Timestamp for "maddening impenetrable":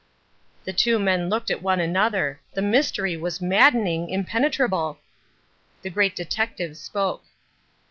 3.39-4.97